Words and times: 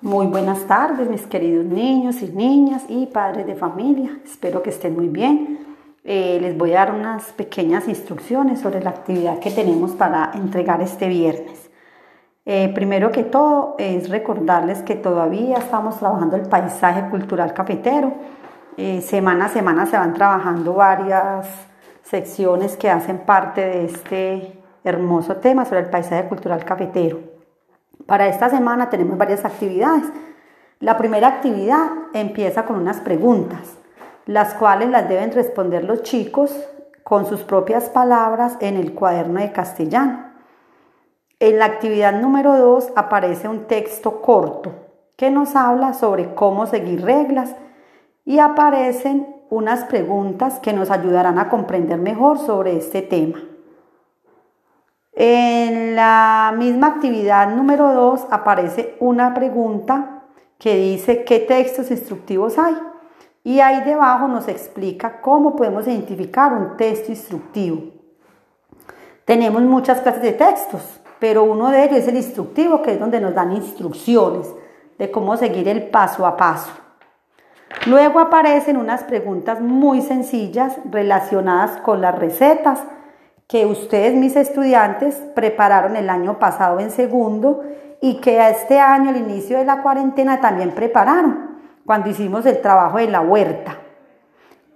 Muy 0.00 0.26
buenas 0.26 0.66
tardes, 0.66 1.08
mis 1.08 1.26
queridos 1.26 1.64
niños 1.64 2.20
y 2.20 2.28
niñas 2.30 2.84
y 2.88 3.06
padres 3.06 3.46
de 3.46 3.54
familia. 3.54 4.18
Espero 4.24 4.62
que 4.62 4.70
estén 4.70 4.94
muy 4.94 5.08
bien. 5.08 5.58
Eh, 6.04 6.38
les 6.42 6.58
voy 6.58 6.72
a 6.72 6.80
dar 6.80 6.94
unas 6.94 7.32
pequeñas 7.32 7.88
instrucciones 7.88 8.60
sobre 8.60 8.82
la 8.82 8.90
actividad 8.90 9.38
que 9.38 9.50
tenemos 9.50 9.92
para 9.92 10.32
entregar 10.34 10.82
este 10.82 11.08
viernes. 11.08 11.70
Eh, 12.44 12.70
primero 12.74 13.10
que 13.10 13.24
todo 13.24 13.76
es 13.78 14.10
recordarles 14.10 14.82
que 14.82 14.96
todavía 14.96 15.56
estamos 15.56 15.98
trabajando 15.98 16.36
el 16.36 16.48
paisaje 16.48 17.08
cultural 17.08 17.54
cafetero. 17.54 18.12
Eh, 18.76 19.00
semana 19.00 19.46
a 19.46 19.48
semana 19.48 19.86
se 19.86 19.96
van 19.96 20.12
trabajando 20.12 20.74
varias 20.74 21.46
secciones 22.02 22.76
que 22.76 22.90
hacen 22.90 23.18
parte 23.18 23.62
de 23.62 23.84
este 23.86 24.58
hermoso 24.82 25.36
tema 25.36 25.64
sobre 25.64 25.80
el 25.80 25.90
paisaje 25.90 26.28
cultural 26.28 26.62
cafetero. 26.64 27.33
Para 28.06 28.26
esta 28.28 28.50
semana 28.50 28.90
tenemos 28.90 29.16
varias 29.16 29.44
actividades. 29.44 30.04
La 30.80 30.98
primera 30.98 31.28
actividad 31.28 31.88
empieza 32.12 32.66
con 32.66 32.76
unas 32.76 33.00
preguntas, 33.00 33.78
las 34.26 34.54
cuales 34.54 34.90
las 34.90 35.08
deben 35.08 35.32
responder 35.32 35.84
los 35.84 36.02
chicos 36.02 36.54
con 37.02 37.26
sus 37.26 37.40
propias 37.42 37.88
palabras 37.88 38.56
en 38.60 38.76
el 38.76 38.94
cuaderno 38.94 39.40
de 39.40 39.52
castellano. 39.52 40.32
En 41.40 41.58
la 41.58 41.66
actividad 41.66 42.12
número 42.20 42.56
2 42.56 42.92
aparece 42.96 43.48
un 43.48 43.66
texto 43.66 44.20
corto 44.20 44.72
que 45.16 45.30
nos 45.30 45.56
habla 45.56 45.94
sobre 45.94 46.34
cómo 46.34 46.66
seguir 46.66 47.04
reglas 47.04 47.54
y 48.24 48.38
aparecen 48.38 49.34
unas 49.50 49.84
preguntas 49.84 50.58
que 50.58 50.72
nos 50.72 50.90
ayudarán 50.90 51.38
a 51.38 51.48
comprender 51.48 51.98
mejor 51.98 52.38
sobre 52.38 52.76
este 52.76 53.02
tema. 53.02 53.38
En 55.16 55.94
la 55.94 56.52
misma 56.56 56.88
actividad 56.88 57.54
número 57.54 57.92
2 57.92 58.26
aparece 58.30 58.96
una 58.98 59.32
pregunta 59.32 60.22
que 60.58 60.76
dice 60.76 61.24
qué 61.24 61.38
textos 61.40 61.90
instructivos 61.90 62.58
hay. 62.58 62.74
Y 63.44 63.60
ahí 63.60 63.82
debajo 63.82 64.26
nos 64.26 64.48
explica 64.48 65.20
cómo 65.20 65.54
podemos 65.54 65.86
identificar 65.86 66.52
un 66.52 66.76
texto 66.76 67.12
instructivo. 67.12 67.92
Tenemos 69.24 69.62
muchas 69.62 70.00
clases 70.00 70.22
de 70.22 70.32
textos, 70.32 71.00
pero 71.18 71.44
uno 71.44 71.70
de 71.70 71.84
ellos 71.84 71.98
es 71.98 72.08
el 72.08 72.16
instructivo, 72.16 72.82
que 72.82 72.92
es 72.92 73.00
donde 73.00 73.20
nos 73.20 73.34
dan 73.34 73.52
instrucciones 73.52 74.52
de 74.98 75.10
cómo 75.10 75.36
seguir 75.36 75.68
el 75.68 75.90
paso 75.90 76.26
a 76.26 76.36
paso. 76.36 76.70
Luego 77.86 78.18
aparecen 78.18 78.76
unas 78.76 79.04
preguntas 79.04 79.60
muy 79.60 80.00
sencillas 80.00 80.76
relacionadas 80.90 81.78
con 81.78 82.00
las 82.00 82.18
recetas 82.18 82.80
que 83.46 83.66
ustedes, 83.66 84.14
mis 84.14 84.36
estudiantes, 84.36 85.16
prepararon 85.34 85.96
el 85.96 86.08
año 86.10 86.38
pasado 86.38 86.80
en 86.80 86.90
segundo 86.90 87.62
y 88.00 88.20
que 88.20 88.40
a 88.40 88.50
este 88.50 88.80
año, 88.80 89.10
al 89.10 89.16
inicio 89.16 89.58
de 89.58 89.64
la 89.64 89.82
cuarentena, 89.82 90.40
también 90.40 90.72
prepararon 90.72 91.58
cuando 91.84 92.08
hicimos 92.10 92.46
el 92.46 92.60
trabajo 92.60 92.98
de 92.98 93.08
la 93.08 93.20
huerta. 93.20 93.78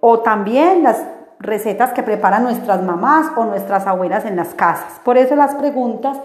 O 0.01 0.21
también 0.21 0.83
las 0.83 1.03
recetas 1.41 1.93
que 1.93 2.03
preparan 2.03 2.43
nuestras 2.43 2.83
mamás 2.83 3.33
o 3.37 3.45
nuestras 3.45 3.87
abuelas 3.87 4.25
en 4.25 4.37
las 4.37 4.55
casas. 4.55 5.01
Por 5.05 5.17
eso 5.17 5.37
las 5.37 5.55
preguntas 5.55 6.19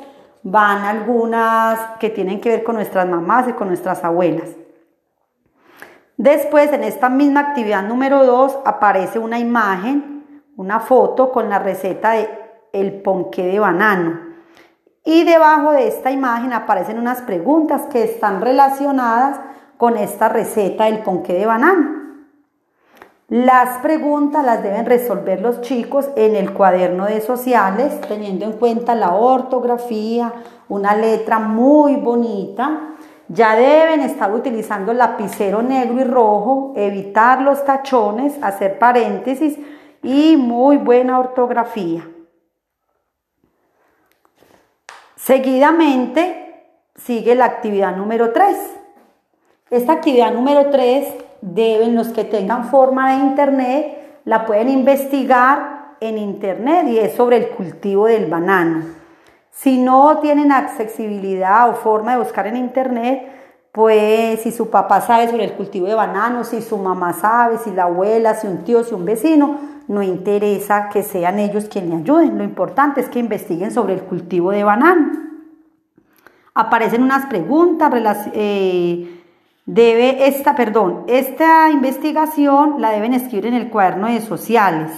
van 0.44 0.84
algunas 0.84 1.80
que 2.00 2.10
tienen 2.10 2.42
que 2.42 2.50
ver 2.50 2.64
con 2.64 2.76
nuestras 2.76 3.08
mamás 3.08 3.48
y 3.48 3.54
con 3.54 3.68
nuestras 3.70 4.04
abuelas. 4.04 4.50
Después, 6.18 6.72
en 6.74 6.84
esta 6.84 7.10
misma 7.10 7.40
actividad 7.40 7.84
número 7.84 8.26
2, 8.26 8.60
aparece 8.66 9.20
una 9.20 9.40
imagen 9.40 10.13
una 10.58 10.80
foto 10.80 11.32
con 11.32 11.50
la 11.50 11.60
receta 11.60 12.12
de 12.12 12.30
el 12.74 13.02
ponqué 13.02 13.46
de 13.46 13.60
banano. 13.60 14.20
Y 15.06 15.24
debajo 15.24 15.72
de 15.72 15.88
esta 15.88 16.12
imagen 16.12 16.54
aparecen 16.54 16.98
unas 16.98 17.22
preguntas 17.22 17.84
que 17.92 18.04
están 18.04 18.42
relacionadas 18.42 19.40
con 19.78 19.98
esta 19.98 20.30
receta 20.30 20.86
del 20.86 21.00
ponqué 21.00 21.34
de 21.34 21.46
banano. 21.46 22.04
Las 23.30 23.80
preguntas 23.80 24.46
las 24.46 24.64
deben 24.64 24.86
resolver 24.86 25.42
los 25.42 25.62
chicos 25.62 26.10
en 26.16 26.36
el 26.36 26.54
cuaderno 26.54 27.06
de 27.06 27.22
sociales, 27.22 28.00
teniendo 28.02 28.46
en 28.46 28.54
cuenta 28.54 28.96
la 28.96 29.16
ortografía, 29.16 30.34
una 30.70 30.96
letra 30.96 31.40
muy 31.40 31.96
bonita. 31.96 32.96
Ya 33.30 33.56
deben 33.56 34.02
estar 34.02 34.34
utilizando 34.34 34.94
lapicero 34.94 35.62
negro 35.62 36.02
y 36.02 36.04
rojo, 36.04 36.74
evitar 36.76 37.42
los 37.42 37.66
tachones, 37.66 38.38
hacer 38.42 38.78
paréntesis 38.78 39.58
y 40.04 40.38
muy 40.38 40.78
buena 40.78 41.20
ortografía. 41.20 42.08
Seguidamente 45.16 46.66
sigue 46.96 47.34
la 47.34 47.46
actividad 47.46 47.96
número 47.96 48.34
3. 48.34 48.58
Esta 49.70 49.94
actividad 49.94 50.34
número 50.34 50.70
3 50.70 51.08
deben 51.42 51.96
los 51.96 52.10
que 52.10 52.26
tengan 52.26 52.66
forma 52.66 53.12
de 53.12 53.24
internet, 53.24 54.20
la 54.26 54.46
pueden 54.46 54.70
investigar 54.70 55.96
en 56.00 56.18
internet 56.18 56.88
y 56.88 57.00
es 57.00 57.14
sobre 57.16 57.38
el 57.38 57.50
cultivo 57.50 58.08
del 58.08 58.30
banano. 58.30 58.84
Si 59.50 59.78
no 59.78 60.20
tienen 60.20 60.52
accesibilidad 60.52 61.70
o 61.70 61.76
forma 61.76 62.14
de 62.14 62.24
buscar 62.24 62.48
en 62.48 62.58
internet, 62.58 63.43
pues 63.74 64.42
si 64.42 64.52
su 64.52 64.70
papá 64.70 65.02
sabe 65.02 65.28
sobre 65.30 65.46
el 65.46 65.54
cultivo 65.54 65.88
de 65.88 65.96
bananos, 65.96 66.50
si 66.50 66.62
su 66.62 66.78
mamá 66.78 67.12
sabe, 67.14 67.58
si 67.58 67.72
la 67.72 67.86
abuela, 67.86 68.36
si 68.36 68.46
un 68.46 68.64
tío, 68.64 68.84
si 68.84 68.94
un 68.94 69.04
vecino, 69.04 69.58
no 69.88 70.04
interesa 70.04 70.90
que 70.90 71.02
sean 71.02 71.40
ellos 71.40 71.66
quienes 71.66 71.90
le 71.90 71.96
ayuden, 71.98 72.38
lo 72.38 72.44
importante 72.44 73.02
es 73.02 73.10
que 73.10 73.18
investiguen 73.18 73.72
sobre 73.72 73.96
el 73.96 74.04
cultivo 74.04 74.52
de 74.52 74.64
banano. 74.64 75.14
Aparecen 76.54 77.02
unas 77.02 77.26
preguntas, 77.26 77.92
eh, 78.34 79.24
debe 79.66 80.28
esta, 80.28 80.56
perdón, 80.56 81.06
esta 81.08 81.72
investigación 81.72 82.80
la 82.80 82.92
deben 82.92 83.16
escribir 83.16 83.48
en 83.48 83.56
el 83.56 83.72
cuaderno 83.72 84.06
de 84.06 84.22
sociales, 84.22 84.92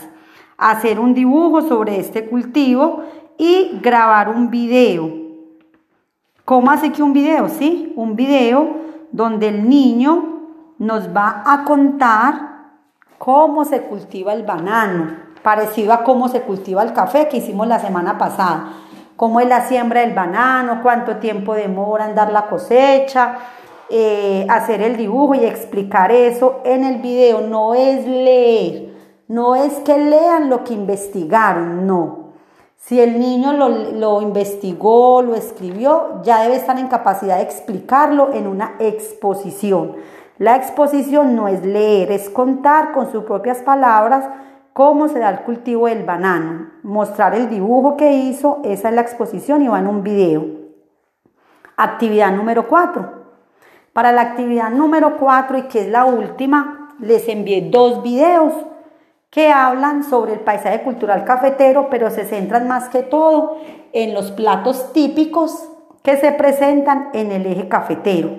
hacer 0.57 1.00
un 1.00 1.13
dibujo 1.13 1.62
sobre 1.62 1.97
este 1.97 2.25
cultivo 2.25 3.06
y 3.38 3.80
grabar 3.81 4.28
un 4.28 4.50
video. 4.50 5.25
¿Cómo 6.45 6.69
hace 6.69 6.91
que 6.91 7.01
un 7.01 7.11
video? 7.11 7.50
Sí, 7.50 7.91
un 7.95 8.16
video 8.16 8.78
donde 9.11 9.47
el 9.47 9.67
niño 9.67 10.44
nos 10.78 11.09
va 11.09 11.41
a 11.44 11.63
contar 11.63 12.33
cómo 13.17 13.66
se 13.66 13.81
cultiva 13.81 14.31
el 14.31 14.44
banano, 14.44 15.07
parecido 15.41 15.91
a 15.91 16.03
cómo 16.03 16.28
se 16.28 16.41
cultiva 16.41 16.83
el 16.83 16.94
café 16.94 17.28
que 17.28 17.38
hicimos 17.38 17.67
la 17.67 17.79
semana 17.79 18.19
pasada. 18.19 18.73
Cómo 19.16 19.39
es 19.39 19.47
la 19.47 19.61
siembra 19.67 20.01
del 20.01 20.13
banano, 20.13 20.81
cuánto 20.83 21.16
tiempo 21.16 21.56
demora 21.56 22.07
en 22.07 22.13
dar 22.13 22.31
la 22.31 22.45
cosecha, 22.45 23.38
eh, 23.89 24.45
hacer 24.47 24.83
el 24.83 24.97
dibujo 24.97 25.33
y 25.33 25.45
explicar 25.45 26.12
eso 26.12 26.62
en 26.63 26.83
el 26.83 27.01
video. 27.01 27.41
No 27.41 27.73
es 27.73 28.06
leer, 28.06 28.94
no 29.27 29.56
es 29.56 29.73
que 29.79 29.97
lean 29.97 30.51
lo 30.51 30.63
que 30.63 30.75
investigaron, 30.75 31.88
no. 31.88 32.25
Si 32.78 33.00
el 33.00 33.19
niño 33.19 33.53
lo, 33.53 34.22
investigó, 34.22 35.22
lo 35.22 35.36
escribió, 35.36 36.22
ya 36.24 36.44
debe 36.44 36.56
estar 36.56 36.78
en 36.78 36.88
capacidad 36.88 37.38
de 37.38 37.44
explicarlo 37.44 38.31
en 38.34 38.46
una 38.46 38.75
exposición. 38.80 39.96
La 40.38 40.56
exposición 40.56 41.36
no 41.36 41.47
es 41.47 41.66
leer, 41.66 42.12
es 42.12 42.30
contar 42.30 42.91
con 42.91 43.12
sus 43.12 43.24
propias 43.24 43.59
palabras 43.63 44.30
cómo 44.74 45.08
se 45.08 45.19
da 45.19 45.30
el 45.30 45.40
cultivo 45.40 45.88
del 45.88 46.03
banano, 46.03 46.69
mostrar 46.84 47.34
el 47.34 47.50
dibujo 47.50 47.97
que 47.97 48.13
hizo, 48.13 48.59
esa 48.63 48.90
es 48.90 48.96
la 48.96 49.02
exposición 49.02 49.62
y 49.63 49.68
va 49.68 49.80
en 49.80 49.88
un 49.88 50.03
video. 50.03 50.46
Actividad 51.78 52.31
número 52.34 52.68
4. 52.68 53.25
Para 53.94 54.12
la 54.12 54.22
actividad 54.22 54.69
número 54.69 55.18
4 55.18 55.57
y 55.57 55.62
que 55.63 55.81
es 55.81 55.88
la 55.88 56.06
última, 56.06 56.90
les 57.00 57.28
envié 57.30 57.69
dos 57.72 58.03
videos 58.03 58.53
que 59.35 59.51
hablan 59.51 60.06
sobre 60.06 60.31
el 60.31 60.40
paisaje 60.40 60.81
cultural 60.81 61.25
cafetero, 61.25 61.90
pero 61.90 62.09
se 62.09 62.23
centran 62.23 62.69
más 62.69 62.88
que 62.88 63.03
todo 63.03 63.57
en 63.91 64.13
los 64.13 64.31
platos 64.31 64.94
típicos 64.94 65.68
que 66.03 66.16
se 66.16 66.31
presentan 66.31 67.09
en 67.12 67.34
el 67.34 67.45
eje 67.45 67.68
cafetero. 67.68 68.30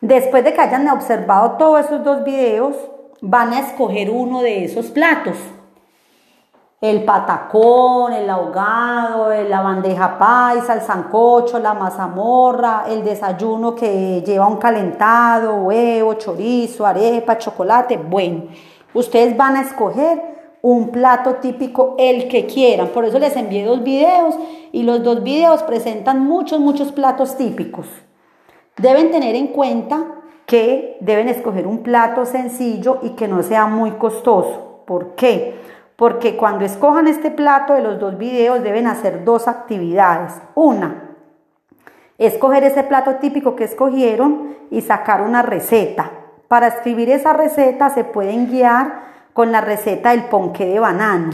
Después 0.00 0.42
de 0.42 0.52
que 0.52 0.60
hayan 0.60 0.88
observado 0.88 1.52
todos 1.52 1.84
esos 1.84 2.02
dos 2.02 2.24
videos, 2.24 2.74
van 3.20 3.52
a 3.52 3.60
escoger 3.60 4.10
uno 4.10 4.42
de 4.42 4.64
esos 4.64 4.86
platos. 4.86 5.36
El 6.80 7.04
patacón, 7.04 8.14
el 8.14 8.28
ahogado, 8.28 9.32
la 9.44 9.60
bandeja 9.60 10.18
paisa, 10.18 10.74
el 10.74 10.80
sancocho, 10.80 11.60
la 11.60 11.72
mazamorra, 11.72 12.86
el 12.88 13.04
desayuno 13.04 13.76
que 13.76 14.22
lleva 14.26 14.48
un 14.48 14.56
calentado, 14.56 15.54
huevo, 15.54 16.14
chorizo, 16.14 16.84
arepa, 16.84 17.38
chocolate. 17.38 17.96
Bueno, 17.96 18.48
ustedes 18.94 19.36
van 19.36 19.56
a 19.56 19.62
escoger 19.62 20.34
un 20.62 20.88
plato 20.88 21.34
típico, 21.34 21.94
el 21.98 22.26
que 22.28 22.46
quieran. 22.46 22.88
Por 22.88 23.04
eso 23.04 23.18
les 23.18 23.36
envié 23.36 23.64
dos 23.64 23.82
videos 23.82 24.34
y 24.72 24.82
los 24.82 25.02
dos 25.02 25.22
videos 25.22 25.62
presentan 25.62 26.24
muchos, 26.24 26.58
muchos 26.58 26.90
platos 26.90 27.36
típicos. 27.36 27.86
Deben 28.78 29.10
tener 29.10 29.36
en 29.36 29.48
cuenta 29.48 30.06
que 30.46 30.96
deben 31.00 31.28
escoger 31.28 31.66
un 31.66 31.82
plato 31.82 32.24
sencillo 32.24 33.00
y 33.02 33.10
que 33.10 33.28
no 33.28 33.42
sea 33.42 33.66
muy 33.66 33.90
costoso. 33.92 34.82
¿Por 34.86 35.14
qué? 35.16 35.54
Porque 35.96 36.36
cuando 36.36 36.64
escojan 36.64 37.08
este 37.08 37.30
plato 37.30 37.74
de 37.74 37.82
los 37.82 38.00
dos 38.00 38.16
videos 38.16 38.62
deben 38.62 38.86
hacer 38.86 39.22
dos 39.24 39.48
actividades. 39.48 40.32
Una, 40.54 41.16
escoger 42.18 42.64
ese 42.64 42.84
plato 42.84 43.16
típico 43.16 43.54
que 43.54 43.64
escogieron 43.64 44.56
y 44.70 44.80
sacar 44.80 45.20
una 45.20 45.42
receta. 45.42 46.23
Para 46.48 46.68
escribir 46.68 47.10
esa 47.10 47.32
receta 47.32 47.90
se 47.90 48.04
pueden 48.04 48.50
guiar 48.50 49.04
con 49.32 49.50
la 49.50 49.60
receta 49.60 50.10
del 50.10 50.24
ponqué 50.24 50.66
de 50.66 50.78
banano. 50.78 51.32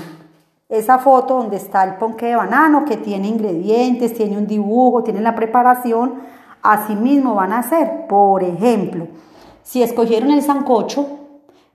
Esa 0.68 0.98
foto 0.98 1.36
donde 1.36 1.56
está 1.56 1.82
el 1.84 1.96
ponqué 1.96 2.26
de 2.26 2.36
banano 2.36 2.84
que 2.84 2.96
tiene 2.96 3.28
ingredientes, 3.28 4.14
tiene 4.14 4.38
un 4.38 4.46
dibujo, 4.46 5.02
tiene 5.02 5.20
la 5.20 5.34
preparación, 5.34 6.14
así 6.62 6.94
mismo 6.94 7.34
van 7.34 7.52
a 7.52 7.58
hacer. 7.58 8.06
Por 8.08 8.44
ejemplo, 8.44 9.08
si 9.62 9.82
escogieron 9.82 10.30
el 10.30 10.42
sancocho, 10.42 11.06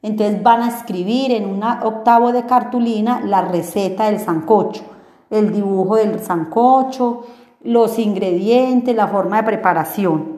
entonces 0.02 0.42
van 0.42 0.62
a 0.62 0.70
escribir 0.70 1.32
en 1.32 1.46
un 1.48 1.64
octavo 1.64 2.32
de 2.32 2.46
cartulina 2.46 3.22
la 3.22 3.42
receta 3.42 4.06
del 4.06 4.20
sancocho, 4.20 4.84
el 5.30 5.52
dibujo 5.52 5.98
del 5.98 6.20
sancocho, 6.20 7.26
los 7.64 8.00
ingredientes, 8.00 8.96
la 8.96 9.08
forma 9.08 9.38
de 9.38 9.44
preparación. 9.44 10.35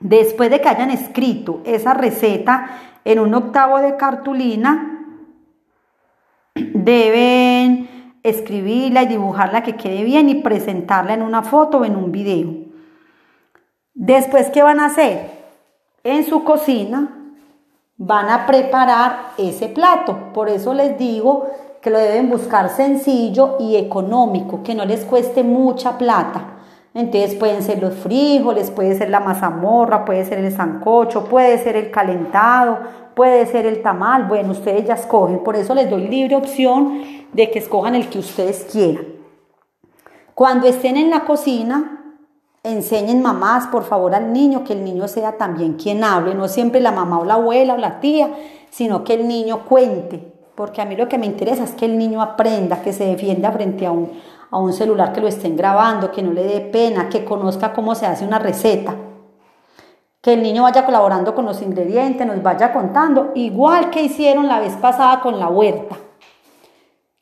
Después 0.00 0.50
de 0.50 0.60
que 0.62 0.68
hayan 0.68 0.90
escrito 0.90 1.60
esa 1.64 1.92
receta 1.92 2.78
en 3.04 3.18
un 3.18 3.34
octavo 3.34 3.78
de 3.80 3.96
cartulina, 3.96 5.06
deben 6.54 8.16
escribirla 8.22 9.02
y 9.02 9.08
dibujarla 9.08 9.62
que 9.62 9.76
quede 9.76 10.02
bien 10.04 10.30
y 10.30 10.36
presentarla 10.36 11.14
en 11.14 11.22
una 11.22 11.42
foto 11.42 11.78
o 11.78 11.84
en 11.84 11.96
un 11.96 12.12
video. 12.12 12.50
Después, 13.94 14.48
¿qué 14.50 14.62
van 14.62 14.80
a 14.80 14.86
hacer? 14.86 15.30
En 16.02 16.24
su 16.24 16.44
cocina 16.44 17.16
van 17.98 18.30
a 18.30 18.46
preparar 18.46 19.32
ese 19.36 19.68
plato. 19.68 20.32
Por 20.32 20.48
eso 20.48 20.72
les 20.72 20.96
digo 20.96 21.50
que 21.82 21.90
lo 21.90 21.98
deben 21.98 22.30
buscar 22.30 22.70
sencillo 22.70 23.56
y 23.60 23.76
económico, 23.76 24.62
que 24.62 24.74
no 24.74 24.86
les 24.86 25.04
cueste 25.04 25.42
mucha 25.42 25.98
plata. 25.98 26.49
Entonces 26.92 27.36
pueden 27.36 27.62
ser 27.62 27.80
los 27.80 27.94
frijoles, 27.94 28.70
puede 28.70 28.96
ser 28.96 29.10
la 29.10 29.20
mazamorra, 29.20 30.04
puede 30.04 30.24
ser 30.24 30.38
el 30.38 30.52
sancocho, 30.52 31.24
puede 31.24 31.58
ser 31.58 31.76
el 31.76 31.90
calentado, 31.90 32.80
puede 33.14 33.46
ser 33.46 33.66
el 33.66 33.80
tamal. 33.80 34.24
Bueno, 34.24 34.50
ustedes 34.50 34.86
ya 34.86 34.94
escogen. 34.94 35.44
Por 35.44 35.54
eso 35.54 35.74
les 35.74 35.88
doy 35.88 36.08
libre 36.08 36.34
opción 36.34 37.02
de 37.32 37.50
que 37.50 37.60
escojan 37.60 37.94
el 37.94 38.08
que 38.08 38.18
ustedes 38.18 38.66
quieran. 38.70 39.04
Cuando 40.34 40.66
estén 40.66 40.96
en 40.96 41.10
la 41.10 41.20
cocina, 41.26 42.00
enseñen 42.62 43.22
mamás, 43.22 43.66
por 43.68 43.84
favor, 43.84 44.14
al 44.14 44.32
niño, 44.32 44.64
que 44.64 44.72
el 44.72 44.84
niño 44.84 45.06
sea 45.06 45.38
también 45.38 45.74
quien 45.74 46.02
hable, 46.02 46.34
no 46.34 46.48
siempre 46.48 46.80
la 46.80 46.92
mamá 46.92 47.20
o 47.20 47.24
la 47.24 47.34
abuela 47.34 47.74
o 47.74 47.78
la 47.78 48.00
tía, 48.00 48.30
sino 48.70 49.04
que 49.04 49.14
el 49.14 49.28
niño 49.28 49.64
cuente, 49.66 50.32
porque 50.54 50.80
a 50.80 50.84
mí 50.84 50.96
lo 50.96 51.08
que 51.08 51.18
me 51.18 51.26
interesa 51.26 51.64
es 51.64 51.72
que 51.72 51.86
el 51.86 51.98
niño 51.98 52.20
aprenda, 52.22 52.82
que 52.82 52.92
se 52.92 53.04
defienda 53.04 53.52
frente 53.52 53.86
a 53.86 53.92
un, 53.92 54.12
a 54.50 54.58
un 54.58 54.72
celular 54.72 55.12
que 55.12 55.20
lo 55.20 55.28
estén 55.28 55.56
grabando, 55.56 56.10
que 56.10 56.22
no 56.22 56.32
le 56.32 56.42
dé 56.42 56.60
pena, 56.60 57.08
que 57.08 57.24
conozca 57.24 57.72
cómo 57.72 57.94
se 57.94 58.06
hace 58.06 58.24
una 58.24 58.38
receta. 58.38 58.94
Que 60.20 60.34
el 60.34 60.42
niño 60.42 60.64
vaya 60.64 60.84
colaborando 60.84 61.34
con 61.34 61.46
los 61.46 61.62
ingredientes, 61.62 62.26
nos 62.26 62.42
vaya 62.42 62.72
contando, 62.72 63.30
igual 63.34 63.90
que 63.90 64.02
hicieron 64.02 64.48
la 64.48 64.60
vez 64.60 64.74
pasada 64.76 65.20
con 65.20 65.38
la 65.38 65.48
huerta. 65.48 65.96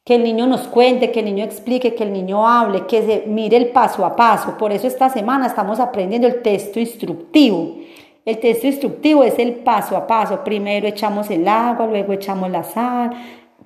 Que 0.05 0.15
el 0.15 0.25
niño 0.25 0.47
nos 0.47 0.67
cuente, 0.69 1.13
que 1.13 1.21
el 1.21 1.27
niño 1.27 1.45
explique, 1.45 1.95
que 1.95 2.03
el 2.03 2.13
niño 2.13 2.49
hable, 2.49 2.87
que 2.87 3.03
se 3.03 3.25
mire 3.27 3.59
el 3.59 3.69
paso 3.69 4.05
a 4.07 4.17
paso. 4.17 4.57
Por 4.57 4.73
eso 4.73 4.87
esta 4.87 5.11
semana 5.11 5.47
estamos 5.47 5.79
aprendiendo 5.81 6.27
el 6.27 6.43
texto 6.43 6.81
instructivo. 6.81 7.77
El 8.25 8.41
texto 8.41 8.67
instructivo 8.67 9.23
es 9.23 9.39
el 9.39 9.57
paso 9.57 9.97
a 9.97 10.07
paso. 10.07 10.43
Primero 10.43 10.89
echamos 10.89 11.31
el 11.31 11.47
agua, 11.47 11.87
luego 11.87 12.15
echamos 12.15 12.51
la 12.51 12.65
sal, 12.65 13.11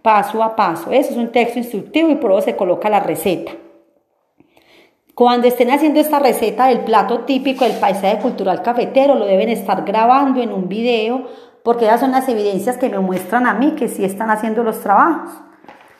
paso 0.03 0.43
a 0.43 0.55
paso. 0.57 0.91
Eso 0.91 1.11
es 1.11 1.17
un 1.17 1.33
texto 1.33 1.59
instructivo 1.59 2.11
y 2.11 2.17
por 2.17 2.33
eso 2.33 2.43
se 2.43 2.57
coloca 2.57 2.91
la 2.91 3.01
receta. 3.01 3.53
Cuando 5.15 5.47
estén 5.47 5.71
haciendo 5.71 6.01
esta 6.01 6.19
receta 6.19 6.67
del 6.67 6.81
plato 6.81 7.21
típico 7.21 7.65
del 7.65 7.79
paisaje 7.79 8.19
cultural 8.19 8.63
cafetero, 8.63 9.15
lo 9.15 9.27
deben 9.27 9.51
estar 9.51 9.85
grabando 9.85 10.41
en 10.41 10.53
un 10.53 10.69
video 10.69 11.27
porque 11.63 11.85
esas 11.85 12.01
son 12.01 12.13
las 12.13 12.29
evidencias 12.29 12.77
que 12.77 12.89
me 12.89 12.99
muestran 12.99 13.47
a 13.47 13.55
mí 13.55 13.73
que 13.73 13.89
sí 13.89 14.05
están 14.05 14.31
haciendo 14.31 14.63
los 14.63 14.81
trabajos. 14.81 15.31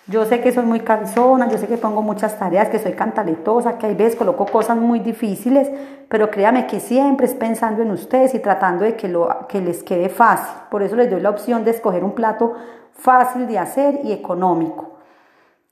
Yo 0.09 0.25
sé 0.25 0.41
que 0.41 0.51
soy 0.51 0.65
muy 0.65 0.81
cansona, 0.81 1.49
yo 1.49 1.59
sé 1.59 1.69
que 1.69 1.77
pongo 1.77 2.03
muchas 2.03 2.37
tareas, 2.37 2.69
que 2.69 2.81
soy 2.81 2.93
cantaletosa, 2.93 3.79
que 3.79 3.87
hay 3.87 3.95
veces 3.95 4.17
coloco 4.17 4.47
cosas 4.47 4.77
muy 4.77 4.99
difíciles, 4.99 5.71
pero 6.09 6.29
créame 6.29 6.67
que 6.67 6.81
siempre 6.81 7.27
es 7.27 7.35
pensando 7.35 7.83
en 7.83 7.91
ustedes 7.93 8.35
y 8.35 8.41
tratando 8.41 8.85
de 8.85 8.97
que, 8.97 9.07
lo, 9.07 9.47
que 9.49 9.61
les 9.61 9.85
quede 9.85 10.09
fácil. 10.09 10.57
Por 10.71 10.83
eso 10.83 10.97
les 10.97 11.09
doy 11.09 11.21
la 11.21 11.31
opción 11.31 11.65
de 11.65 11.71
escoger 11.71 12.03
un 12.03 12.13
plato 12.13 12.55
fácil 12.95 13.47
de 13.47 13.59
hacer 13.59 14.01
y 14.05 14.13
económico. 14.13 14.93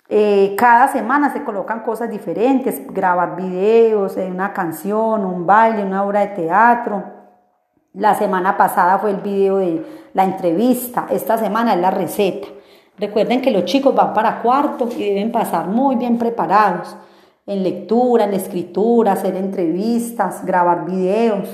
Eh, 0.08 0.56
cada 0.58 0.88
semana 0.88 1.32
se 1.32 1.44
colocan 1.44 1.80
cosas 1.80 2.10
diferentes, 2.10 2.82
grabar 2.92 3.36
videos, 3.36 4.16
eh, 4.16 4.26
una 4.28 4.52
canción, 4.52 5.24
un 5.24 5.46
baile, 5.46 5.84
una 5.84 6.04
obra 6.04 6.20
de 6.20 6.28
teatro. 6.28 7.04
La 7.92 8.14
semana 8.14 8.56
pasada 8.56 8.98
fue 8.98 9.10
el 9.10 9.18
video 9.18 9.58
de 9.58 9.84
la 10.12 10.24
entrevista, 10.24 11.06
esta 11.10 11.38
semana 11.38 11.74
es 11.74 11.80
la 11.80 11.92
receta. 11.92 12.48
Recuerden 12.98 13.40
que 13.40 13.50
los 13.50 13.64
chicos 13.64 13.94
van 13.94 14.12
para 14.12 14.42
cuarto 14.42 14.88
y 14.96 15.08
deben 15.08 15.30
pasar 15.32 15.68
muy 15.68 15.96
bien 15.96 16.18
preparados 16.18 16.96
en 17.46 17.62
lectura, 17.62 18.24
en 18.24 18.34
escritura, 18.34 19.12
hacer 19.12 19.36
entrevistas, 19.36 20.44
grabar 20.44 20.84
videos. 20.84 21.48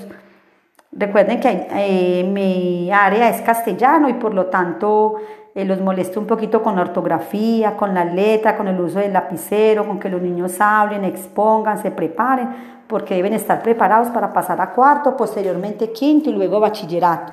Recuerden 0.93 1.41
que 1.41 1.69
eh, 1.71 2.25
mi 2.25 2.91
área 2.91 3.29
es 3.29 3.43
castellano 3.43 4.09
y 4.09 4.15
por 4.15 4.33
lo 4.33 4.47
tanto 4.47 5.17
eh, 5.57 5.65
los 5.65 5.81
molesto 5.81 6.21
un 6.21 6.27
poquito 6.27 6.63
con 6.63 6.77
la 6.77 6.83
ortografía, 6.83 7.79
con 7.79 7.95
la 7.95 8.05
letra, 8.05 8.59
con 8.59 8.69
el 8.69 8.79
uso 8.79 8.99
del 8.99 9.15
lapicero, 9.15 9.87
con 9.87 9.99
que 9.99 10.11
los 10.11 10.21
niños 10.21 10.61
hablen, 10.61 11.03
expongan, 11.03 11.81
se 11.81 11.91
preparen, 11.91 12.85
porque 12.87 13.15
deben 13.15 13.33
estar 13.33 13.63
preparados 13.63 14.09
para 14.09 14.35
pasar 14.35 14.61
a 14.61 14.75
cuarto, 14.75 15.17
posteriormente 15.17 15.93
quinto 15.93 16.29
y 16.29 16.35
luego 16.35 16.61
bachillerato. 16.61 17.33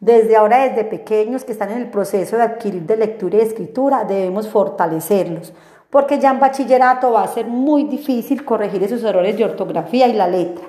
Desde 0.00 0.34
ahora, 0.34 0.66
desde 0.66 0.84
pequeños 0.84 1.44
que 1.44 1.52
están 1.52 1.70
en 1.70 1.82
el 1.82 1.90
proceso 1.90 2.38
de 2.38 2.44
adquirir 2.44 2.86
de 2.86 2.96
lectura 2.96 3.36
y 3.36 3.40
escritura, 3.42 4.04
debemos 4.04 4.48
fortalecerlos, 4.48 5.52
porque 5.90 6.18
ya 6.18 6.30
en 6.30 6.40
bachillerato 6.40 7.12
va 7.12 7.24
a 7.24 7.28
ser 7.28 7.48
muy 7.48 7.84
difícil 7.84 8.46
corregir 8.46 8.82
esos 8.82 9.04
errores 9.04 9.36
de 9.36 9.44
ortografía 9.44 10.08
y 10.08 10.14
la 10.14 10.26
letra. 10.26 10.64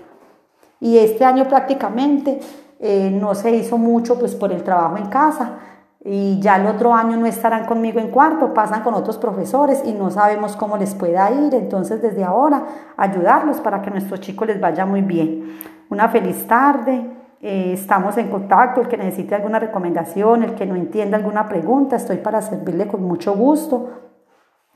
Y 0.82 0.98
este 0.98 1.24
año 1.24 1.48
prácticamente 1.48 2.42
eh, 2.82 3.10
no 3.10 3.36
se 3.36 3.52
hizo 3.52 3.78
mucho 3.78 4.20
pues 4.20 4.36
por 4.36 4.52
el 4.52 4.64
trabajo 4.64 4.98
en 4.98 5.06
casa 5.06 5.60
y 6.02 6.40
ya 6.40 6.56
el 6.56 6.66
otro 6.66 6.94
año 6.94 7.18
no 7.18 7.26
estarán 7.26 7.66
conmigo 7.66 8.00
en 8.00 8.10
cuarto, 8.10 8.54
pasan 8.54 8.84
con 8.84 8.94
otros 8.94 9.18
profesores 9.18 9.82
y 9.84 9.92
no 9.92 10.10
sabemos 10.12 10.56
cómo 10.56 10.78
les 10.78 10.96
pueda 10.96 11.30
ir, 11.30 11.54
entonces 11.54 12.02
desde 12.02 12.24
ahora 12.24 12.64
ayudarlos 12.96 13.60
para 13.60 13.82
que 13.82 13.90
a 13.90 13.92
nuestros 13.92 14.22
chicos 14.22 14.48
les 14.48 14.62
vaya 14.62 14.86
muy 14.86 15.02
bien. 15.02 15.58
Una 15.90 16.08
feliz 16.08 16.48
tarde, 16.48 17.06
eh, 17.42 17.74
estamos 17.74 18.18
en 18.18 18.30
contacto, 18.30 18.80
el 18.80 18.88
que 18.88 18.96
necesite 18.96 19.36
alguna 19.36 19.60
recomendación, 19.60 20.44
el 20.44 20.56
que 20.56 20.66
no 20.66 20.76
entienda 20.76 21.18
alguna 21.18 21.50
pregunta, 21.50 21.98
estoy 21.98 22.18
para 22.18 22.42
servirle 22.42 22.88
con 22.88 23.04
mucho 23.04 23.36
gusto. 23.36 23.90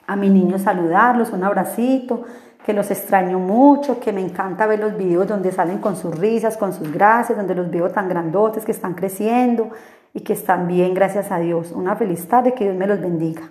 A 0.06 0.18
mi 0.18 0.30
niño 0.30 0.60
saludarlos, 0.60 1.32
un 1.32 1.46
abracito, 1.46 2.24
que 2.66 2.74
los 2.74 2.92
extraño 2.92 3.40
mucho, 3.40 4.02
que 4.02 4.12
me 4.12 4.20
encanta 4.20 4.66
ver 4.66 4.80
los 4.80 4.98
videos 4.98 5.28
donde 5.28 5.54
salen 5.54 5.78
con 5.78 5.96
sus 5.96 6.18
risas, 6.18 6.58
con 6.58 6.74
sus 6.74 6.92
gracias, 6.92 7.38
donde 7.38 7.56
los 7.56 7.70
veo 7.70 7.90
tan 7.90 8.10
grandotes, 8.10 8.66
que 8.66 8.74
están 8.74 8.94
creciendo 8.94 9.70
y 10.14 10.22
que 10.22 10.34
están 10.34 10.68
bien, 10.68 10.94
gracias 10.94 11.32
a 11.32 11.40
Dios. 11.40 11.72
Una 11.72 11.96
feliz 11.96 12.28
tarde, 12.28 12.54
que 12.54 12.66
Dios 12.66 12.76
me 12.76 12.88
los 12.88 13.02
bendiga. 13.02 13.50